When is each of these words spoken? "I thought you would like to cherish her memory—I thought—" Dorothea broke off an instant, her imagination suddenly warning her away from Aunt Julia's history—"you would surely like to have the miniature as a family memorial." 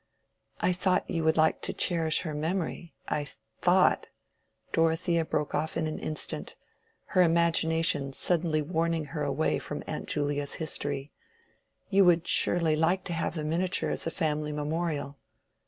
"I 0.59 0.73
thought 0.73 1.07
you 1.07 1.23
would 1.25 1.37
like 1.37 1.61
to 1.61 1.73
cherish 1.73 2.21
her 2.21 2.33
memory—I 2.33 3.27
thought—" 3.61 4.07
Dorothea 4.71 5.25
broke 5.25 5.53
off 5.53 5.77
an 5.77 5.99
instant, 5.99 6.55
her 7.09 7.21
imagination 7.21 8.11
suddenly 8.11 8.63
warning 8.63 9.05
her 9.13 9.21
away 9.21 9.59
from 9.59 9.83
Aunt 9.85 10.07
Julia's 10.07 10.53
history—"you 10.55 12.03
would 12.03 12.27
surely 12.27 12.75
like 12.75 13.03
to 13.03 13.13
have 13.13 13.35
the 13.35 13.43
miniature 13.43 13.91
as 13.91 14.07
a 14.07 14.09
family 14.09 14.51
memorial." 14.51 15.19